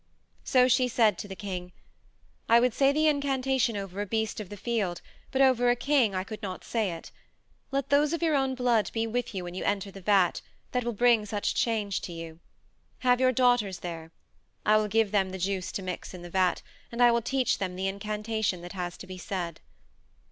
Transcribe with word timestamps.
So 0.43 0.67
she 0.67 0.87
said 0.87 1.19
to 1.19 1.27
the 1.27 1.35
king: 1.35 1.71
"I 2.49 2.59
would 2.59 2.73
say 2.73 2.91
the 2.91 3.05
incantation 3.07 3.77
over 3.77 4.01
a 4.01 4.05
beast 4.07 4.39
of 4.39 4.49
the 4.49 4.57
field, 4.57 4.99
but 5.29 5.43
over 5.43 5.69
a 5.69 5.75
king 5.75 6.15
I 6.15 6.23
could 6.23 6.41
not 6.41 6.63
say 6.63 6.93
it. 6.93 7.11
Let 7.69 7.89
those 7.89 8.11
of 8.11 8.23
your 8.23 8.33
own 8.33 8.55
blood 8.55 8.89
be 8.93 9.05
with 9.05 9.35
you 9.35 9.43
when 9.43 9.53
you 9.53 9.63
enter 9.63 9.91
the 9.91 10.01
vat 10.01 10.41
that 10.71 10.83
will 10.83 10.91
bring 10.93 11.27
such 11.27 11.53
change 11.53 12.01
to 12.01 12.13
you. 12.13 12.39
Have 13.01 13.19
your 13.21 13.31
daughters 13.31 13.81
there. 13.81 14.09
I 14.65 14.77
will 14.77 14.87
give 14.87 15.11
them 15.11 15.29
the 15.29 15.37
juice 15.37 15.71
to 15.73 15.83
mix 15.83 16.15
in 16.15 16.23
the 16.23 16.31
vat, 16.31 16.63
and 16.91 16.99
I 17.03 17.11
will 17.11 17.21
teach 17.21 17.59
them 17.59 17.75
the 17.75 17.85
incantation 17.87 18.61
that 18.61 18.73
has 18.73 18.97
to 18.97 19.05
be 19.05 19.19
said." 19.19 19.59